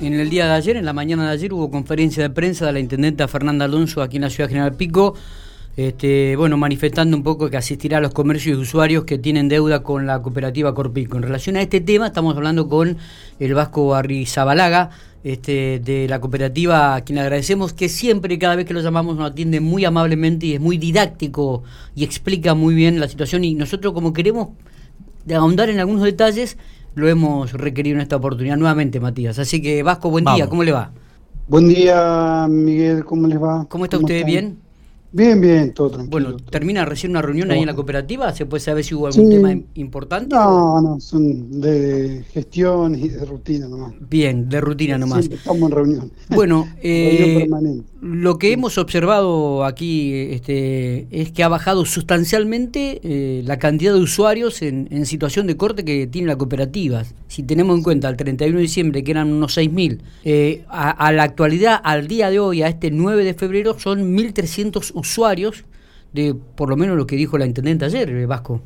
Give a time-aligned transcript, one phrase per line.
[0.00, 2.72] en el día de ayer, en la mañana de ayer, hubo conferencia de prensa de
[2.72, 5.14] la intendenta Fernanda Alonso aquí en la ciudad General Pico,
[5.76, 9.82] este, bueno, manifestando un poco que asistirá a los comercios y usuarios que tienen deuda
[9.82, 11.16] con la cooperativa Corpico.
[11.16, 12.96] En relación a este tema, estamos hablando con
[13.38, 14.90] el Vasco Arrizabalaga,
[15.24, 19.30] este, de la cooperativa, a quien agradecemos que siempre, cada vez que lo llamamos, nos
[19.30, 21.62] atiende muy amablemente y es muy didáctico
[21.94, 23.44] y explica muy bien la situación.
[23.44, 24.50] Y nosotros, como queremos
[25.34, 26.56] ahondar en algunos detalles,
[26.96, 29.38] lo hemos requerido en esta oportunidad nuevamente, Matías.
[29.38, 30.90] Así que, Vasco, buen día, ¿cómo le va?
[31.46, 33.66] Buen día, Miguel, ¿cómo les va?
[33.68, 34.24] ¿Cómo está usted?
[34.24, 34.58] ¿Bien?
[35.16, 36.10] Bien, bien, todo tranquilo.
[36.10, 38.34] Bueno, ¿termina recién una reunión ahí en la cooperativa?
[38.34, 40.36] ¿Se puede saber si hubo algún tema importante?
[40.36, 43.94] No, no, son de gestión y de rutina nomás.
[44.10, 45.24] Bien, de rutina nomás.
[45.24, 46.12] estamos en reunión.
[46.28, 47.48] Bueno, eh,
[48.02, 54.00] lo que hemos observado aquí este, es que ha bajado sustancialmente eh, la cantidad de
[54.00, 57.04] usuarios en, situación de corte que tiene la cooperativa.
[57.28, 61.10] Si tenemos en cuenta el 31 de diciembre que eran unos 6.000, eh, a, a
[61.12, 65.05] la actualidad, al día de hoy, a este 9 de febrero, son 1.300 usuarios
[66.12, 68.60] de por lo menos lo que dijo la intendente ayer, eh, Vasco.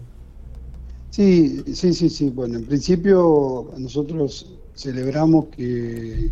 [1.11, 2.31] Sí, sí, sí, sí.
[2.31, 6.31] Bueno, en principio nosotros celebramos que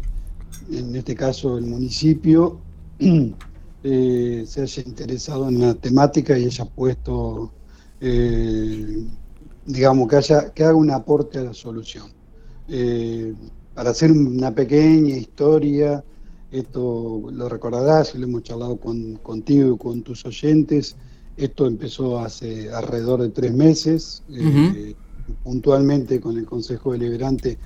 [0.70, 2.60] en este caso el municipio
[3.82, 7.52] eh, se haya interesado en la temática y haya puesto,
[8.00, 9.04] eh,
[9.66, 12.06] digamos, que, haya, que haga un aporte a la solución.
[13.74, 16.04] para hacer una pequeña historia,
[16.50, 20.96] esto lo recordarás, lo hemos charlado con, contigo y con tus oyentes.
[21.36, 24.94] Esto empezó hace alrededor de tres meses, eh,
[25.44, 27.58] puntualmente con el Consejo Deliberante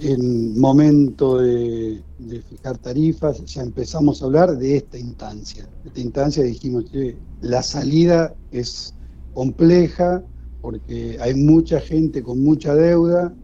[0.00, 2.02] en momento de,
[2.48, 5.68] fijar tarifas, ya empezamos a hablar de esta instancia.
[5.84, 8.94] Esta instancia dijimos que la salida es
[9.34, 10.22] compleja
[10.60, 13.34] porque hay mucha gente con mucha deuda,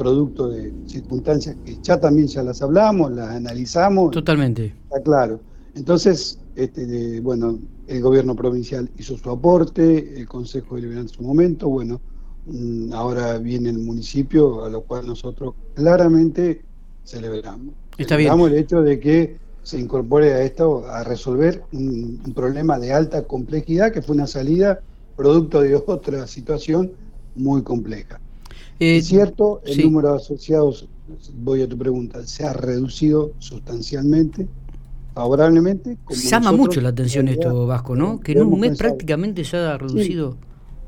[0.00, 4.10] producto de circunstancias que ya también ya las hablamos, las analizamos.
[4.12, 4.74] Totalmente.
[4.84, 5.40] Está claro.
[5.74, 11.68] Entonces, este, bueno, el gobierno provincial hizo su aporte, el Consejo Deliberante en su momento,
[11.68, 12.00] bueno,
[12.46, 16.62] mm, ahora viene el municipio, a lo cual nosotros claramente
[17.04, 17.74] celebramos.
[17.98, 18.40] Está bien.
[18.40, 23.26] el hecho de que se incorpore a esto a resolver un, un problema de alta
[23.26, 24.80] complejidad que fue una salida
[25.14, 26.92] producto de otra situación
[27.34, 28.18] muy compleja.
[28.80, 30.88] Eh, es cierto, el número de asociados,
[31.34, 34.48] voy a tu pregunta, se ha reducido sustancialmente,
[35.14, 35.98] favorablemente.
[36.08, 38.18] Llama mucho la atención esto, Vasco, ¿no?
[38.20, 40.38] Que en un mes prácticamente se ha reducido.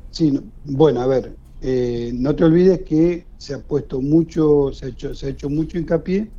[0.09, 4.89] Sí, bueno, a ver, eh, no te olvides que se ha puesto mucho, se ha
[4.89, 6.31] hecho, se ha hecho mucho hincapié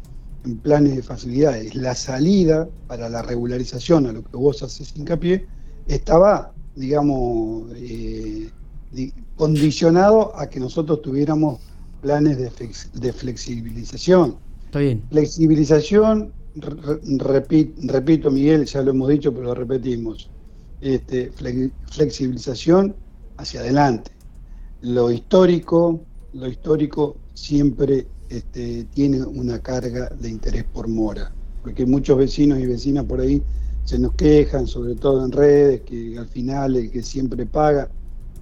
[0.44, 1.76] en planes de facilidades.
[1.76, 5.46] La salida para la regularización, a lo que vos haces hincapié,
[5.86, 8.50] estaba, digamos, eh,
[9.36, 11.60] condicionado a que nosotros tuviéramos
[12.00, 14.36] planes de, flexibilización.
[14.66, 15.02] Está bien.
[15.10, 20.30] Flexibilización, repito, Miguel, ya lo hemos dicho, pero lo repetimos.
[20.80, 21.32] Este,
[21.90, 22.94] flexibilización
[23.38, 24.10] hacia adelante.
[24.82, 26.00] Lo histórico,
[26.34, 32.66] lo histórico siempre este, tiene una carga de interés por mora, porque muchos vecinos y
[32.66, 33.42] vecinas por ahí
[33.84, 37.88] se nos quejan, sobre todo en redes, que al final el que siempre paga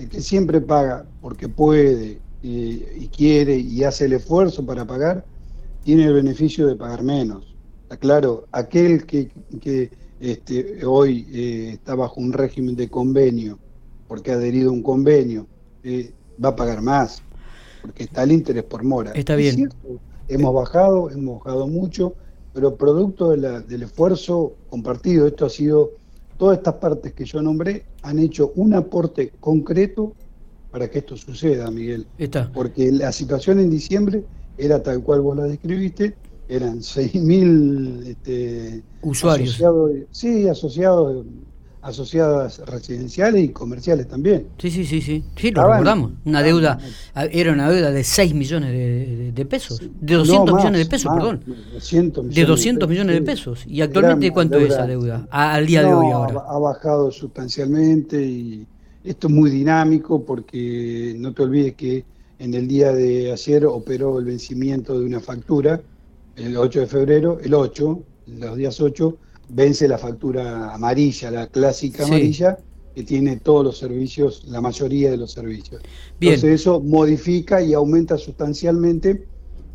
[0.02, 5.24] el que siempre paga porque puede y quiere y hace el esfuerzo para pagar,
[5.84, 7.54] tiene el beneficio de pagar menos.
[7.84, 9.30] Está claro, aquel que,
[10.20, 13.58] este, hoy eh, está bajo un régimen de convenio,
[14.08, 15.46] porque ha adherido a un convenio,
[15.84, 16.10] eh,
[16.42, 17.22] va a pagar más,
[17.80, 19.12] porque está el interés por mora.
[19.12, 19.68] Está bien.
[20.26, 22.14] hemos bajado, hemos bajado mucho,
[22.52, 25.92] pero producto del esfuerzo compartido, esto ha sido
[26.42, 30.12] todas estas partes que yo nombré han hecho un aporte concreto
[30.72, 32.04] para que esto suceda, Miguel.
[32.18, 32.50] Está.
[32.52, 34.24] Porque la situación en diciembre
[34.58, 36.16] era tal cual vos la describiste,
[36.48, 39.50] eran 6.000 este, usuarios.
[39.50, 41.24] Asociados, sí, asociados
[41.82, 44.46] asociadas residenciales y comerciales también.
[44.58, 46.12] Sí, sí, sí, sí, sí lo recordamos.
[46.24, 46.78] Una deuda,
[47.32, 51.44] era una deuda de 6 millones de, pesos, de 200 millones de pesos, perdón.
[52.30, 53.64] de 200 millones de pesos.
[53.66, 56.44] ¿Y actualmente cuánto es esa deuda al día de hoy ahora?
[56.48, 58.66] Ha bajado sustancialmente y
[59.02, 62.04] esto es muy dinámico porque no te olvides que
[62.38, 65.80] en el día de ayer operó el vencimiento de una factura,
[66.36, 68.02] el 8 de febrero, el 8,
[68.38, 69.16] los días 8,
[69.52, 72.58] vence la factura amarilla, la clásica amarilla,
[72.94, 75.82] que tiene todos los servicios, la mayoría de los servicios.
[76.20, 79.26] Entonces eso modifica y aumenta sustancialmente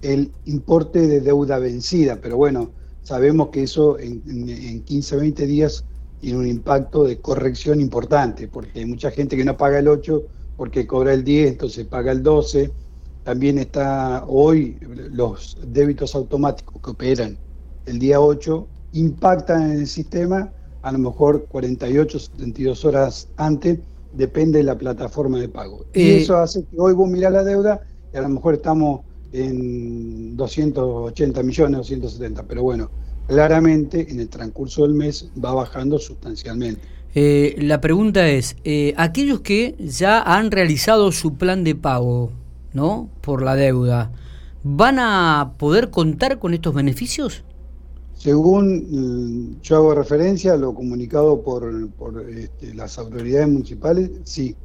[0.02, 2.72] el importe de deuda vencida, pero bueno,
[3.04, 5.86] sabemos que eso en, en 15, 20 días
[6.20, 10.24] tiene un impacto de corrección importante, porque hay mucha gente que no paga el 8
[10.56, 12.72] porque cobra el 10, entonces paga el 12,
[13.24, 14.78] también está hoy
[15.12, 17.38] los débitos automáticos que operan
[17.86, 20.52] el día 8 impactan en el sistema
[20.88, 23.80] a lo mejor 48, 72 horas antes,
[24.14, 25.86] depende de la plataforma de pago.
[25.94, 27.82] y eh, eso hace que hoy vos mirás la deuda
[28.14, 29.02] y a lo mejor estamos
[29.34, 32.90] en 280 millones, 270, pero bueno,
[33.28, 36.82] claramente en el transcurso del mes va bajando sustancialmente.
[37.16, 42.32] Eh, la pregunta es, eh, aquellos que ya han realizado su plan de pago,
[42.74, 43.10] ¿no?
[43.22, 44.12] Por la deuda,
[44.64, 47.44] ¿van a poder contar con estos beneficios?
[48.18, 51.72] Según mm, yo hago referencia a lo comunicado por,
[52.30, 54.56] este, las autoridades municipales, sí,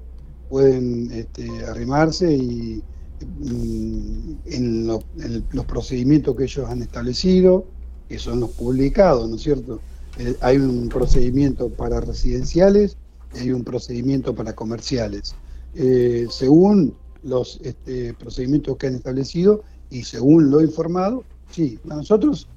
[0.48, 2.82] pueden este, arrimarse y
[3.20, 7.66] mm, en, los procedimientos que ellos han establecido,
[8.08, 9.80] que son los publicados, ¿no es cierto?
[10.18, 12.96] Eh, hay un procedimiento para residenciales
[13.34, 15.34] y hay un procedimiento para comerciales.
[15.74, 22.48] Eh, según los este, procedimientos que han establecido y según lo informado, sí, nosotros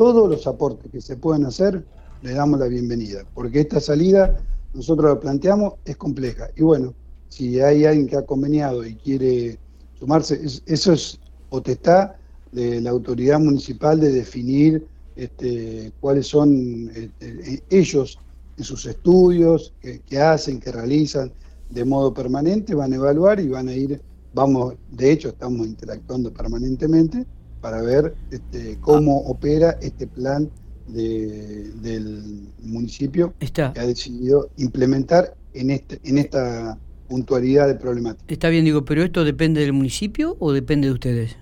[0.00, 1.84] todos los aportes que se puedan hacer,
[2.22, 4.34] le damos la bienvenida, porque esta salida,
[4.72, 6.48] nosotros la planteamos, es compleja.
[6.56, 6.94] Y bueno,
[7.28, 9.58] si hay alguien que ha conveniado y quiere
[9.98, 11.20] sumarse, eso es
[11.50, 12.12] potestad
[12.50, 14.86] de la autoridad municipal de definir
[15.16, 18.18] este, cuáles son este, ellos
[18.56, 21.30] en sus estudios, que, hacen, que realizan
[21.68, 24.00] de modo permanente, van a evaluar y van a ir,
[24.32, 27.26] vamos, de hecho estamos interactuando permanentemente
[27.60, 29.30] para ver este, cómo ah.
[29.30, 30.50] opera este plan
[30.88, 36.78] del municipio que ha decidido implementar en, este, en esta
[37.08, 38.32] puntualidad de problemática.
[38.32, 41.36] Está bien, digo, pero ¿esto depende del municipio o depende de ustedes?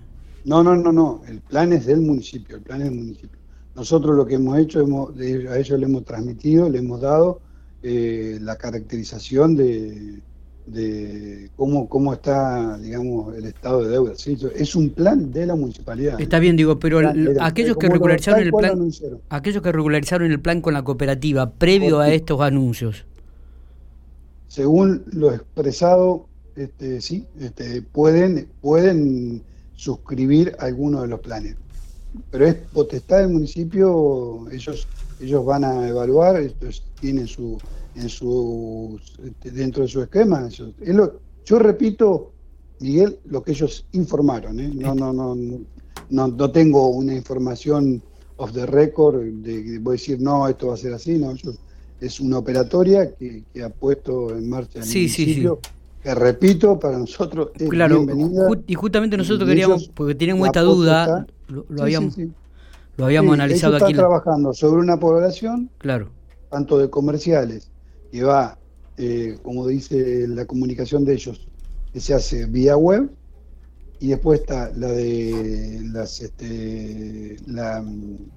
[0.45, 3.39] No, no, no, no, el plan es del municipio, el plan es del municipio.
[3.75, 7.41] Nosotros lo que hemos hecho, hemos, a ellos le hemos transmitido, le hemos dado
[7.81, 10.21] eh, la caracterización de,
[10.71, 14.13] de cómo, cómo está, digamos, el estado de deuda.
[14.55, 16.19] Es un plan de la municipalidad.
[16.19, 16.99] Está bien, digo, pero
[17.39, 18.91] aquellos que regularizaron el plan,
[19.29, 23.05] aquellos que regularizaron el plan con la cooperativa previo a estos anuncios.
[24.47, 29.43] Según lo expresado, este, sí, este, pueden, pueden
[29.75, 31.55] suscribir algunos de los planes.
[32.31, 34.87] Pero es potestad del municipio, ellos,
[35.21, 37.59] ellos van a evaluar, estos tienen su
[37.99, 38.99] en su,
[39.43, 40.47] dentro de su esquema.
[40.49, 42.31] yo repito,
[42.79, 44.59] Miguel, lo que ellos informaron.
[44.59, 44.71] ¿eh?
[44.73, 48.01] No, no, no, no, no tengo una información
[48.37, 51.17] off the record de voy a decir, no, esto va a ser así.
[51.17, 51.33] No,
[51.99, 55.59] es una operatoria que, ha puesto en marcha el sí, municipio.
[56.01, 58.05] Que repito, para nosotros es claro,
[58.65, 62.15] y justamente nosotros queríamos, porque tienen esta duda, lo, habíamos,
[62.95, 63.91] lo habíamos analizado aquí.
[63.91, 66.09] Está trabajando sobre una población, claro.
[66.49, 67.69] tanto de comerciales
[68.11, 68.57] que va,
[68.97, 71.47] eh, como dice la comunicación de ellos,
[71.93, 73.09] que se hace vía web,
[73.99, 77.37] y después está la de las, este,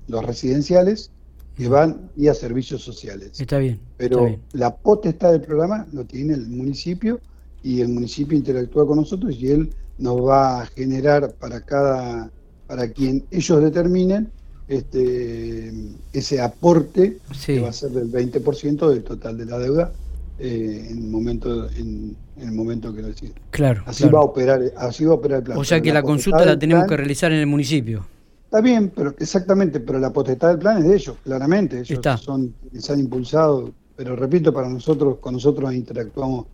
[0.08, 1.12] los residenciales,
[1.56, 3.40] que van vía servicios sociales.
[3.40, 3.80] Está bien.
[3.96, 7.20] Pero la potestad del programa lo tiene el municipio
[7.62, 12.30] y el municipio interactúa con nosotros y él nos va a generar para cada,
[12.66, 14.30] para quien ellos determinen,
[14.72, 15.70] este,
[16.12, 19.92] ese aporte que va a ser del 20% del total de la deuda
[20.38, 23.34] eh, en, el momento, en, el momento que lo deciden.
[23.50, 23.82] Claro.
[23.86, 25.58] Así, Va a operar, así va a operar el plan.
[25.58, 28.06] O sea que la, consulta la tenemos que realizar en el municipio.
[28.44, 31.80] Está bien, pero exactamente, pero la potestad del plan es de ellos, claramente.
[31.80, 36.46] Ellos son se han impulsado, pero repito, para nosotros, con nosotros interactuamos,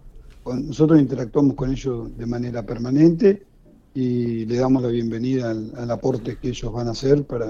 [0.42, 3.44] con nosotros interactuamos con ellos de manera permanente
[3.94, 7.46] y le damos la bienvenida al aporte que ellos van a hacer para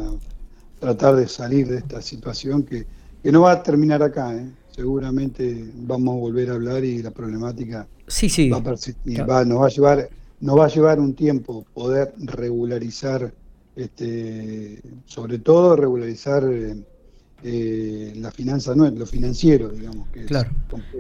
[0.78, 2.86] tratar de salir de esta situación que,
[3.22, 4.34] que no va a terminar acá.
[4.34, 4.48] ¿eh?
[4.70, 8.48] Seguramente vamos a volver a hablar y la problemática sí, sí.
[8.48, 9.28] va a persistir.
[9.28, 10.08] Va, nos, va a llevar,
[10.40, 13.32] nos va a llevar un tiempo poder regularizar,
[13.76, 16.76] este, sobre todo regularizar eh,
[17.42, 20.08] eh, la finanza, no, lo financiero, digamos.
[20.10, 20.50] Que claro.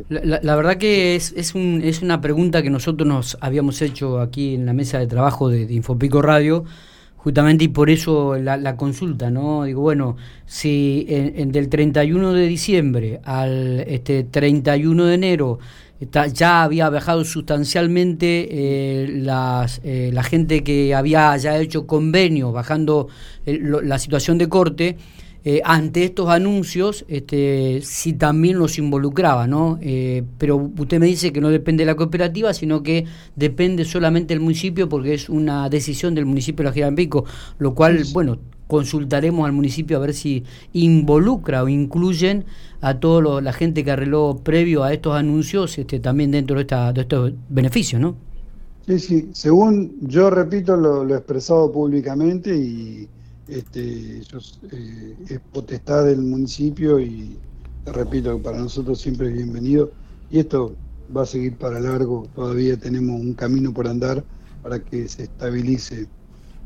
[0.08, 4.20] la, la, verdad que es, es, un, es una pregunta que nosotros nos habíamos hecho
[4.20, 6.64] aquí en la mesa de trabajo de, de Infopico Radio
[7.28, 9.64] justamente y por eso la, consulta, ¿no?
[9.64, 10.16] Digo, bueno,
[10.46, 15.58] si en, del 31 de diciembre al este 31 de enero
[16.32, 23.08] ya había bajado sustancialmente eh, las, eh, la gente que había ya hecho convenio, bajando
[23.44, 24.96] la situación de corte,
[25.44, 29.78] eh, ante estos anuncios, este, si también los involucraba, ¿no?
[29.80, 34.34] Eh, pero usted me dice que no depende de la cooperativa, sino que depende solamente
[34.34, 37.24] del municipio porque es una decisión del municipio de la Girampico,
[37.58, 42.44] lo cual, bueno, consultaremos al municipio a ver si involucra o incluyen
[42.80, 46.92] a toda la gente que arregló previo a estos anuncios este, también dentro de, esta,
[46.92, 48.16] de estos beneficios, ¿no?
[48.86, 53.06] Sí, sí, según yo repito lo, he expresado públicamente y
[53.48, 57.36] este, eh, es potestad del municipio y
[57.84, 59.90] te repito que para nosotros siempre es bienvenido
[60.30, 60.74] y esto
[61.16, 64.22] va a seguir para largo, todavía tenemos un camino por andar
[64.62, 66.06] para que se estabilice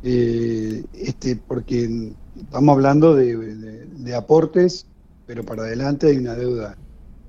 [0.02, 4.86] eh, este, porque estamos hablando de, aportes,
[5.26, 6.76] pero para adelante hay una deuda.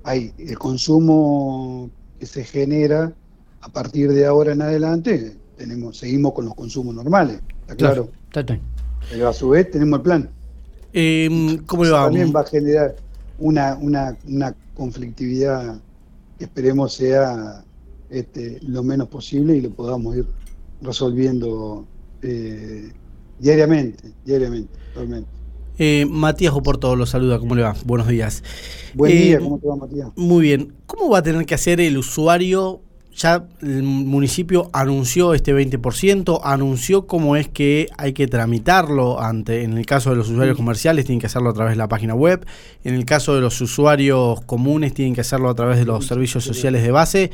[0.02, 3.12] Hay el consumo que se genera
[3.60, 8.10] a partir de ahora en adelante, tenemos, seguimos con los consumos normales, ¿está claro?
[9.10, 10.30] Pero a su vez tenemos el plan.
[10.92, 12.04] Eh, ¿Cómo va?
[12.04, 12.96] También va a generar
[13.38, 15.80] una, una, una conflictividad
[16.38, 17.64] que esperemos sea
[18.10, 20.26] este, lo menos posible y lo podamos ir
[20.82, 21.86] resolviendo
[22.22, 22.92] eh,
[23.38, 25.28] diariamente, diariamente, realmente.
[25.76, 27.74] Eh, Matías Oporto lo saluda, ¿cómo le va?
[27.84, 28.44] Buenos días.
[28.94, 30.08] Buen día, eh, ¿cómo te va Matías?
[30.14, 30.72] Muy bien.
[30.86, 32.80] ¿Cómo va a tener que hacer el usuario?
[33.16, 39.78] Ya el municipio anunció este 20%, anunció cómo es que hay que tramitarlo ante, en
[39.78, 42.44] el caso de los usuarios comerciales tienen que hacerlo a través de la página web,
[42.82, 46.42] en el caso de los usuarios comunes tienen que hacerlo a través de los servicios
[46.44, 47.30] sociales de base.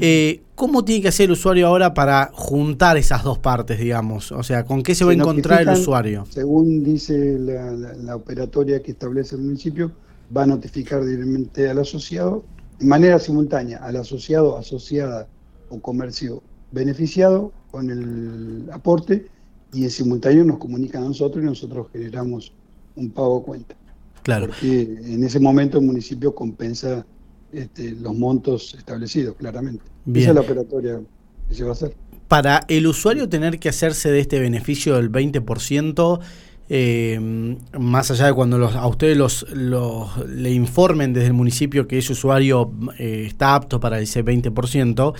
[0.00, 4.32] Eh, ¿Cómo tiene que hacer el usuario ahora para juntar esas dos partes, digamos?
[4.32, 6.26] O sea, ¿con qué se va a encontrar el usuario?
[6.30, 9.92] Según dice la, operatoria que establece el municipio,
[10.34, 12.44] va a notificar directamente al asociado,
[12.78, 15.28] de manera simultánea, al asociado, asociada
[15.68, 19.26] o comercio beneficiado con el aporte
[19.72, 22.52] y en simultáneo nos comunica a nosotros y nosotros generamos
[22.96, 23.74] un pago a cuenta.
[24.22, 24.46] Claro.
[24.46, 27.04] Porque en ese momento el municipio compensa
[27.52, 29.84] este, los montos establecidos, claramente.
[30.12, 31.00] Esa es la operatoria
[31.48, 31.94] que se va a hacer.
[32.28, 36.20] Para el usuario tener que hacerse de este beneficio del 20%,
[36.68, 39.46] eh, más allá de cuando los, a ustedes los,
[40.26, 45.14] le informen desde el municipio que ese usuario eh, está apto para ese 20%,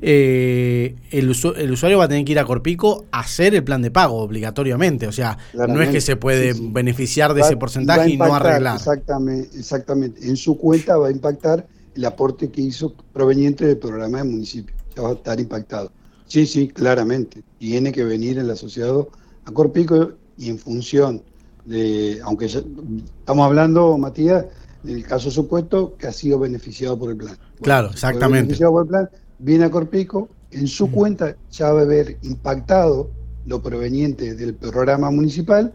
[0.00, 3.90] eh, el, usuario va a tener que ir a Corpico a hacer el plan de
[3.90, 5.08] pago obligatoriamente.
[5.08, 8.76] O sea, no es que se puede beneficiar de ese porcentaje y no arreglar.
[8.76, 10.28] Exactamente, exactamente.
[10.28, 11.66] En su cuenta va a impactar
[11.96, 14.76] el aporte que hizo proveniente del programa del municipio.
[14.94, 15.90] Ya va a estar impactado.
[16.26, 17.42] Sí, sí, claramente.
[17.58, 19.10] Tiene que venir el asociado
[19.44, 21.22] a Corpico y en función
[21.64, 24.46] de, aunque estamos hablando, Matías,
[24.82, 27.36] del caso supuesto que ha sido beneficiado por el plan.
[27.60, 28.42] claro, exactamente.
[28.42, 33.10] Beneficiado por el plan, viene a Corpico, en su cuenta ya va a haber impactado
[33.46, 35.74] lo proveniente del programa municipal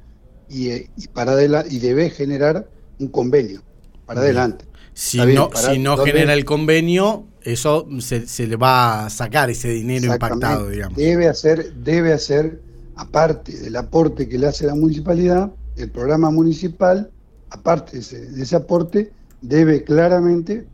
[0.50, 2.68] y, eh, para y debe generar
[3.00, 3.62] un convenio
[4.06, 4.66] para adelante.
[4.94, 9.70] Si no, si no genera el convenio, eso se, se, le va a sacar ese
[9.70, 10.98] dinero impactado, digamos.
[10.98, 12.60] Debe hacer, debe hacer
[13.02, 17.10] aparte del aporte que le hace la municipalidad, el programa municipal,
[17.50, 20.68] aparte de ese, aporte, debe claramente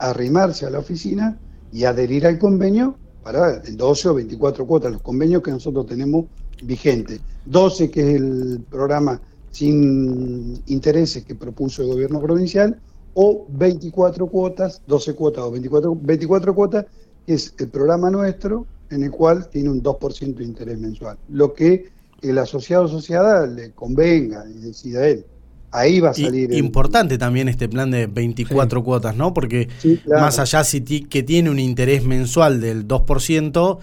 [0.00, 1.38] arrimarse a la oficina
[1.72, 6.24] y adherir al convenio para 12 o 24 cuotas, los convenios que nosotros tenemos
[6.64, 7.20] vigentes.
[7.46, 9.20] 12 que es el programa
[9.52, 12.80] sin intereses que propuso el gobierno provincial,
[13.14, 16.86] o 24 cuotas, 12 cuotas o 24, 24 cuotas,
[17.24, 21.52] que es el programa nuestro, en el cual tiene un 2% de interés mensual, lo
[21.54, 21.90] que
[22.22, 25.24] el asociado o asociada le convenga y decida él.
[25.70, 26.52] Ahí va a salir.
[26.54, 29.34] Importante también este plan de 24 cuotas, ¿no?
[29.34, 29.68] Porque
[30.08, 33.78] más allá si que tiene un interés mensual del 2%,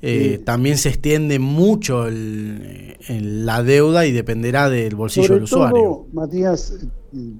[0.00, 6.06] eh, también se extiende mucho la deuda y dependerá del bolsillo del usuario.
[6.12, 6.74] Matías,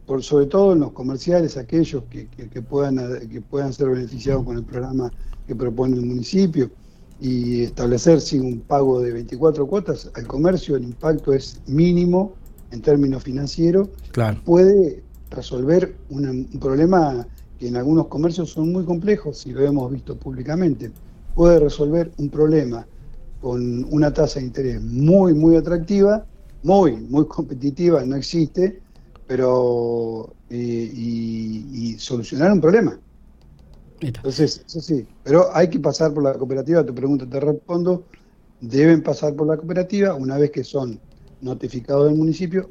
[0.07, 4.57] por sobre todo en los comerciales, aquellos que, que, puedan, que puedan ser beneficiados con
[4.57, 5.13] el programa
[5.47, 6.71] que propone el municipio,
[7.21, 12.35] y establecer sin un pago de 24 cuotas al comercio, el impacto es mínimo
[12.71, 13.89] en términos financieros.
[14.45, 17.27] Puede resolver un problema
[17.59, 20.93] que en algunos comercios son muy complejos, si lo hemos visto públicamente.
[21.35, 22.87] Puede resolver un problema
[23.41, 26.25] con una tasa de interés muy, muy atractiva,
[26.63, 28.81] muy, muy competitiva, no existe,
[29.27, 32.99] pero eh, y solucionar un problema.
[34.01, 38.05] Entonces, eso sí, pero hay que pasar por la cooperativa, te pregunto, te respondo,
[38.61, 41.01] deben pasar por la cooperativa, una vez que son
[41.41, 42.71] notificados del municipio,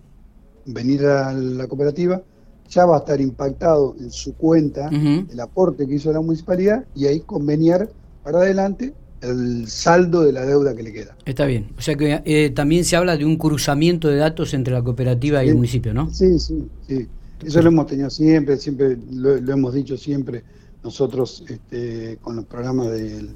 [0.65, 2.21] venir a la cooperativa,
[2.69, 7.05] ya va a estar impactado en su cuenta el aporte que hizo la municipalidad y
[7.05, 7.89] ahí conveniar
[8.23, 11.15] para adelante el saldo de la deuda que le queda.
[11.25, 11.69] Está bien.
[11.77, 15.43] O sea que eh, también se habla de un cruzamiento de datos entre la cooperativa
[15.43, 16.13] y el municipio, ¿no?
[16.13, 17.07] Sí, sí, sí.
[17.43, 20.43] Eso lo hemos tenido siempre, siempre lo hemos dicho siempre.
[20.83, 23.29] Nosotros este, con los programas de,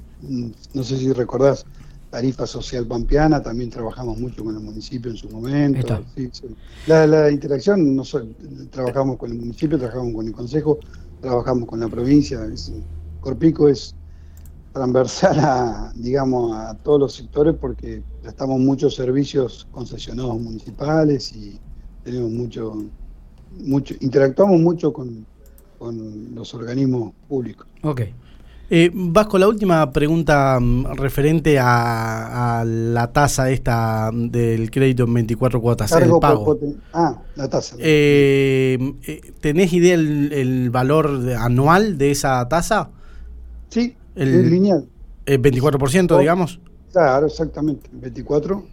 [0.74, 1.66] no sé si recordás,
[2.12, 6.04] tarifa social pampeana, también trabajamos mucho con el municipio en su momento.
[6.86, 8.02] La, interacción, no
[8.70, 10.78] trabajamos con el municipio, trabajamos con el consejo,
[11.22, 12.40] trabajamos con la provincia.
[13.20, 13.94] Corpico es
[14.74, 21.58] transversal a, digamos, a todos los sectores porque prestamos muchos servicios concesionados municipales y
[22.04, 22.84] tenemos mucho,
[23.58, 25.24] mucho interactuamos mucho con,
[25.82, 27.66] con los organismos públicos.
[27.82, 28.02] Ok.
[28.70, 35.60] Eh, Vasco, la última pregunta mm, referente a, la tasa esta del crédito en 24
[35.60, 36.56] cuotas, el pago.
[36.92, 37.74] ah, la tasa.
[37.80, 42.90] Eh, eh, ¿Tenés idea el, valor anual de esa tasa?
[43.68, 44.86] Sí, el, lineal.
[45.26, 46.60] ¿El 24%, digamos?
[46.92, 48.64] Claro, exactamente, 24.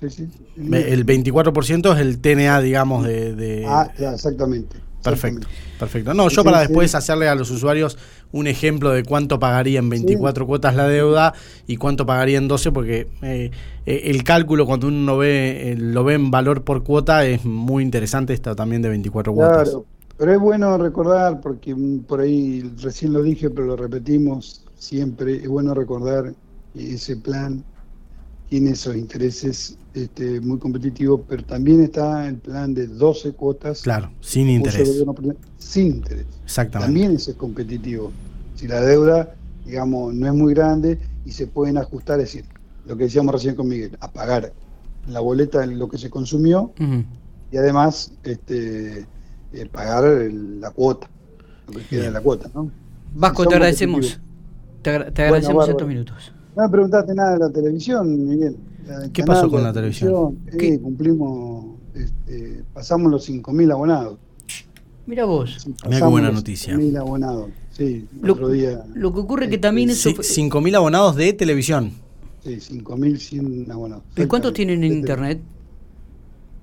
[0.00, 3.34] Sí, sí, el 24% es el TNA, digamos, de...
[3.34, 3.64] de...
[3.66, 4.76] Ah, exactamente.
[5.02, 5.46] Perfecto,
[5.78, 6.14] perfecto.
[6.14, 7.98] No, yo para después hacerle a los usuarios
[8.32, 11.34] un ejemplo de cuánto pagaría en 24 cuotas la deuda
[11.66, 13.50] y cuánto pagaría en 12, porque eh,
[13.86, 17.82] eh, el cálculo cuando uno ve, eh, lo ve en valor por cuota es muy
[17.82, 19.70] interesante, esto también de 24 cuotas.
[19.70, 21.74] Claro, pero es bueno recordar, porque
[22.06, 26.34] por ahí recién lo dije, pero lo repetimos siempre, es bueno recordar
[26.74, 27.64] ese plan
[28.48, 33.82] tiene esos intereses este, muy competitivos, pero también está el plan de 12 cuotas.
[33.82, 35.04] Claro, sin interés.
[35.58, 36.26] Sin interés.
[36.44, 36.86] Exactamente.
[36.86, 38.10] También ese es competitivo.
[38.54, 42.44] Si la deuda, digamos, no es muy grande y se pueden ajustar, es decir,
[42.86, 44.52] lo que decíamos recién con Miguel, a pagar
[45.06, 46.72] la boleta de lo que se consumió
[47.50, 49.06] y además este,
[49.52, 51.08] eh, pagar la cuota,
[51.66, 52.50] lo que queda de la cuota.
[52.54, 52.70] ¿no?
[53.14, 54.20] Vasco, te agradecemos.
[54.82, 56.32] Te, agradecemos estos minutos.
[56.58, 58.56] No me preguntaste nada de la televisión, Miguel.
[59.12, 60.40] ¿Qué pasó con la televisión?
[60.48, 64.18] Eh, cumplimos, este, pasamos los 5.000 abonados.
[65.06, 65.68] Mira vos.
[65.84, 66.74] Mira qué buena noticia.
[66.74, 68.08] 5.000 abonados, sí.
[68.20, 70.10] Lo, otro día, lo que ocurre es que también eso...
[70.10, 71.92] 5.000 abonados de televisión.
[72.42, 74.02] Sí, 5.100 abonados.
[74.16, 75.40] ¿Y cuántos tienen en internet?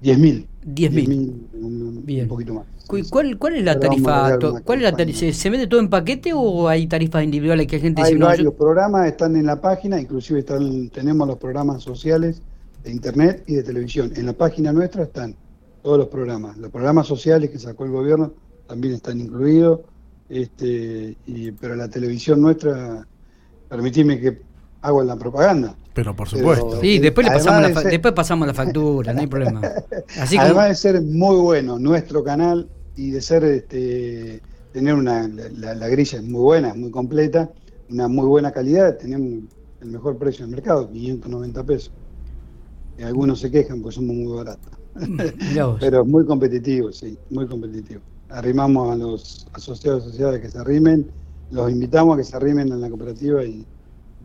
[0.03, 0.45] 10.000.
[0.75, 2.21] 10.000.
[2.23, 2.65] Un poquito más.
[2.87, 4.37] ¿Cuál, ¿Cuál es la tarifa?
[4.63, 5.33] ¿Cuál es la tarifa?
[5.33, 9.35] ¿Se, vende todo en paquete o hay tarifas individuales que gente Hay varios programas, están
[9.35, 12.41] en la página, inclusive están, tenemos los programas sociales
[12.83, 14.11] de internet y de televisión.
[14.15, 15.35] En la página nuestra están
[15.81, 16.57] todos los programas.
[16.57, 18.33] Los programas sociales que sacó el gobierno
[18.67, 19.81] también están incluidos,
[20.29, 23.07] este, y, pero la televisión nuestra,
[23.69, 24.41] permitime que
[24.85, 25.75] hago la propaganda.
[25.93, 26.79] Pero por supuesto.
[26.81, 29.61] sí, después, pasamos la, después pasamos la factura, no hay problema.
[30.39, 34.41] además de ser muy bueno nuestro canal y de ser este,
[34.73, 37.49] tener una la, grilla es muy buena, muy completa,
[37.89, 39.43] una muy buena calidad, tenemos
[39.81, 41.91] el mejor precio del mercado, 590 pesos.
[42.97, 44.71] Y algunos se quejan porque somos muy baratos.
[45.79, 48.01] Pero es muy competitivo, sí, muy competitivo.
[48.29, 51.09] Arrimamos a los asociados y asociadas que se arrimen,
[51.51, 53.65] los invitamos a que se arrimen en la cooperativa y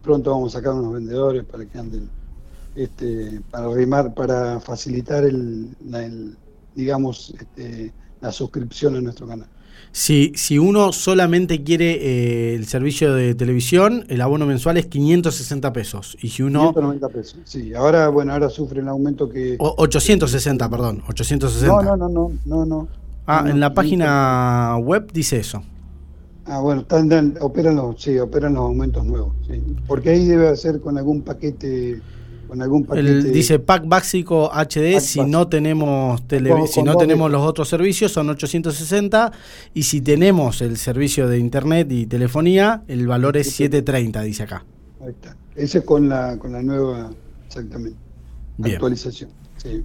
[0.03, 2.09] pronto vamos a sacar unos vendedores para que anden,
[2.75, 5.77] este, para arrimar, para facilitar el,
[6.75, 9.49] digamos, este, la suscripción a nuestro canal.
[9.93, 15.73] Si, si uno solamente quiere eh, el servicio de televisión, el abono mensual es 560
[15.73, 16.17] pesos.
[16.21, 16.73] Y si uno...
[16.73, 17.75] 590 pesos, sí.
[17.75, 19.57] Ahora, bueno, ahora sufre el aumento que...
[19.59, 21.83] 860, perdón, 860.
[21.83, 22.89] No, no, no, no, no.
[23.27, 25.63] Ah, en la página web dice eso.
[26.51, 29.63] Ah, bueno, están, operan los, sí, operan los aumentos nuevos, sí.
[29.87, 32.03] Porque ahí debe ser con algún paquete
[32.59, 32.85] algún
[33.33, 36.21] dice pack básico HD si no tenemos
[36.67, 39.31] si no tenemos los otros servicios son 860
[39.75, 44.65] y si tenemos el servicio de internet y telefonía el valor es 730 dice acá.
[45.01, 45.37] Ahí está.
[45.55, 47.13] Ese es con la con la nueva
[47.47, 47.99] exactamente
[48.65, 49.31] actualización.
[49.59, 49.85] Sí.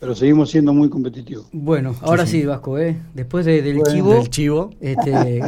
[0.00, 1.46] Pero seguimos siendo muy competitivos.
[1.52, 2.96] Bueno, ahora sí, Vasco, ¿eh?
[3.14, 3.82] después del,
[4.30, 5.42] chivo, este,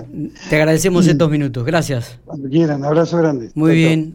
[0.48, 1.64] te agradecemos estos minutos.
[1.64, 2.18] Gracias.
[2.24, 3.50] Cuando quieran, abrazo grande.
[3.54, 4.08] Muy bien.